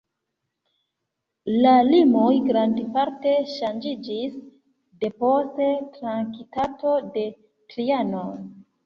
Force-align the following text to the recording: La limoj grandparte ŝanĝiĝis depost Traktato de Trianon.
La 1.65 1.73
limoj 1.89 2.31
grandparte 2.45 3.33
ŝanĝiĝis 3.51 4.39
depost 5.05 5.61
Traktato 5.99 6.95
de 7.19 7.27
Trianon. 7.75 8.43